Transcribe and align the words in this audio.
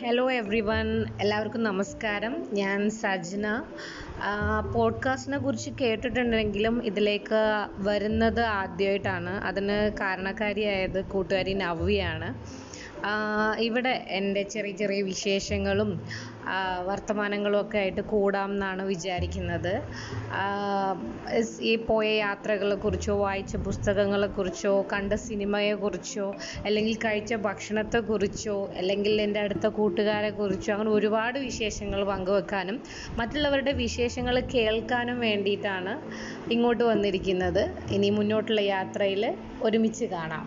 Hello 0.00 0.30
every 0.30 0.60
one 0.60 1.04
എല്ലാവർക്കും 1.20 1.62
നമസ്കാരം. 1.62 2.46
ഞാൻ 2.52 2.90
സജ്ന. 2.90 3.64
പോഡ്കാസ്റ്റിനെ 4.74 5.38
കുറിച്ച് 5.38 5.70
കേട്ടിട്ടുണ്ടെങ്കിലും 5.80 6.84
ഇതിലേക്ക് 6.84 7.66
വരുന്നത് 7.78 8.40
ആദ്യമായിട്ടാണ് 8.40 9.30
അതിന് 9.30 9.96
കാരണക്കാരിയായത് 10.00 11.04
കൂട്ടുകാരി 11.04 11.52
നവ്യയാണ്. 11.54 12.28
ഇവിടെ 13.66 14.04
എന്റെ 14.18 14.42
ചെറിയ 14.42 14.72
ചെറിയ 14.72 15.02
വിശേഷങ്ങളും 15.02 15.90
വർത്തമാനങ്ങളും 16.88 17.60
ഒക്കെ 17.60 17.78
ആയിട്ട് 17.78 18.00
കൂടാം 18.00 18.50
എന്നാണ് 18.52 18.82
വിചാരിക്കുന്നത്. 18.82 19.72
ഈ 21.60 21.76
പോയ 21.88 22.08
യാത്രകളെക്കുറിച്ചോ 22.16 23.16
വായിച്ച 23.16 23.56
പുസ്തകങ്ങളെക്കുറിച്ചോ 23.56 24.86
കണ്ട 24.92 25.12
സിനിമയെക്കുറിച്ചോ 25.28 26.34
അല്ലെങ്കിൽ 26.64 26.96
കഴിച്ച 27.04 27.34
ഭക്ഷണത്തെക്കുറിച്ചോ 27.34 28.70
അല്ലെങ്കിൽ 28.76 29.20
എന്റെ 29.20 29.40
അടുത്ത 29.40 29.66
കൂട്ടുകാരെക്കുറിച്ചോ 29.66 30.72
അങ്ങനെ 30.74 30.90
ഒരുപാട് 30.90 31.38
വിശേഷങ്ങൾ 31.38 32.04
പങ്കുവെക്കാനും 32.04 32.78
മറ്റുള്ളവരുടെ 33.18 33.72
വിശേഷങ്ങൾ 33.72 34.40
കേൾക്കാനും 34.54 35.20
വേണ്ടിയിട്ടാണ് 35.20 35.94
ഇങ്ങോട്ട് 36.50 36.84
വന്നിരിക്കുന്നത്. 36.84 37.62
ഇനി 37.92 38.10
മുന്നോട്ടുള്ള 38.10 38.60
യാത്രയിൽ 38.60 39.24
ഒരുമിച്ച് 39.62 40.04
കാണാം. 40.04 40.46